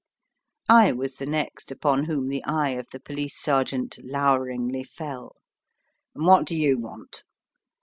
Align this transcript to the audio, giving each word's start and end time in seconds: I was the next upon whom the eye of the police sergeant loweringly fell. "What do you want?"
I 0.67 0.93
was 0.93 1.13
the 1.17 1.27
next 1.27 1.69
upon 1.71 2.05
whom 2.05 2.29
the 2.29 2.43
eye 2.43 2.71
of 2.71 2.87
the 2.91 2.99
police 2.99 3.39
sergeant 3.39 3.99
loweringly 4.03 4.83
fell. 4.83 5.35
"What 6.13 6.45
do 6.45 6.57
you 6.57 6.79
want?" 6.79 7.23